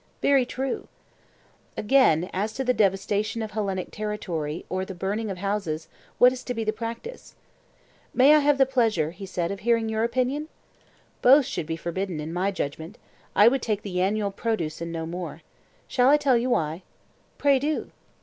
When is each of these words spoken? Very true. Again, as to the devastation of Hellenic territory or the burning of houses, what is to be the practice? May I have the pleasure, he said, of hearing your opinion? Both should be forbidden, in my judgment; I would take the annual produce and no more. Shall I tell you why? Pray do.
Very 0.19 0.47
true. 0.47 0.87
Again, 1.77 2.27
as 2.33 2.53
to 2.53 2.63
the 2.63 2.73
devastation 2.73 3.43
of 3.43 3.51
Hellenic 3.51 3.91
territory 3.91 4.65
or 4.67 4.83
the 4.83 4.95
burning 4.95 5.29
of 5.29 5.37
houses, 5.37 5.87
what 6.17 6.33
is 6.33 6.43
to 6.45 6.55
be 6.55 6.63
the 6.63 6.73
practice? 6.73 7.35
May 8.11 8.33
I 8.33 8.39
have 8.39 8.57
the 8.57 8.65
pleasure, 8.65 9.11
he 9.11 9.27
said, 9.27 9.51
of 9.51 9.59
hearing 9.59 9.89
your 9.89 10.03
opinion? 10.03 10.47
Both 11.21 11.45
should 11.45 11.67
be 11.67 11.77
forbidden, 11.77 12.19
in 12.19 12.33
my 12.33 12.49
judgment; 12.49 12.97
I 13.35 13.47
would 13.47 13.61
take 13.61 13.83
the 13.83 14.01
annual 14.01 14.31
produce 14.31 14.81
and 14.81 14.91
no 14.91 15.05
more. 15.05 15.43
Shall 15.87 16.09
I 16.09 16.17
tell 16.17 16.35
you 16.35 16.49
why? 16.49 16.81
Pray 17.37 17.59
do. 17.59 17.91